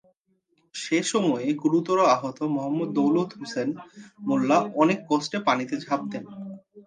সে 0.75 0.97
সময়ে 1.03 1.47
গুরুতর 1.61 1.97
আহত 2.15 2.37
মোহাম্মদ 2.53 2.89
দৌলত 2.97 3.29
হোসেন 3.39 3.69
মোল্লা 4.21 4.57
অনেক 4.81 4.99
কষ্টে 5.09 5.37
পানিতে 5.47 5.75
ঝাঁপ 5.83 6.01
দেন। 6.11 6.23